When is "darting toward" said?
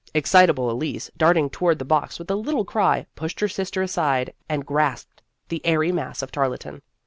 1.15-1.77